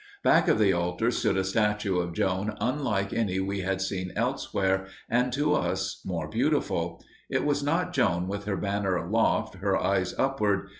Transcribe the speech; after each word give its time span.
Back 0.23 0.47
of 0.47 0.57
the 0.57 0.73
altar 0.73 1.11
stood 1.11 1.37
a 1.37 1.43
statue 1.43 1.99
of 1.99 2.13
Joan 2.13 2.55
unlike 2.59 3.13
any 3.13 3.39
we 3.39 3.59
had 3.59 3.83
seen 3.83 4.11
elsewhere, 4.15 4.87
and 5.07 5.31
to 5.33 5.53
us 5.53 6.01
more 6.03 6.27
beautiful. 6.27 7.03
It 7.29 7.45
was 7.45 7.61
not 7.61 7.93
Joan 7.93 8.27
with 8.27 8.45
her 8.45 8.57
banner 8.57 8.95
aloft, 8.95 9.57
her 9.57 9.77
eyes 9.77 10.15
upward. 10.17 10.69